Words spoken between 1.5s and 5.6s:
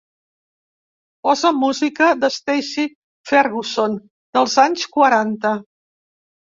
música de Stacy Ferguson dels anys quaranta.